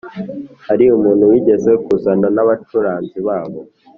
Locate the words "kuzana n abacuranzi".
1.85-3.17